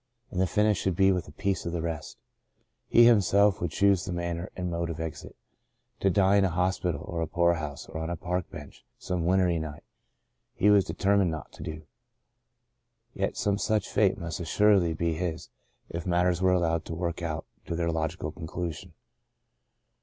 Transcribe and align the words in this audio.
And 0.31 0.41
the 0.41 0.47
finish 0.47 0.79
should 0.81 0.95
be 0.95 1.09
of 1.09 1.27
a 1.27 1.31
piece 1.31 1.63
|(vith 1.63 1.73
the 1.73 1.81
rest. 1.83 2.17
He, 2.87 3.05
himself, 3.05 3.61
would 3.61 3.69
choose 3.69 4.03
the 4.03 4.11
tianner 4.11 4.47
and 4.55 4.71
mode 4.71 4.89
of 4.89 4.99
exit. 4.99 5.35
To 5.99 6.09
die 6.09 6.37
in 6.37 6.43
a 6.43 6.49
hospital, 6.49 7.21
a 7.21 7.27
poorhouse, 7.27 7.85
or 7.87 8.01
on 8.01 8.09
a 8.09 8.15
park 8.15 8.49
bench 8.49 8.83
)me 9.11 9.17
wintry 9.17 9.59
night, 9.59 9.83
he 10.55 10.71
was 10.71 10.85
determined 10.85 11.29
not 11.29 11.51
do. 11.61 11.83
Yet 13.13 13.37
some 13.37 13.59
such 13.59 13.89
fate 13.91 14.17
must 14.17 14.39
assuredly 14.39 14.93
be 14.95 15.19
h^s, 15.19 15.49
if 15.87 16.07
matters 16.07 16.41
were 16.41 16.49
allowed 16.53 16.83
to 16.85 16.95
work 16.95 17.21
out 17.21 17.45
to 17.67 17.75
their 17.75 17.91
logical 17.91 18.31
conclusion. 18.31 18.93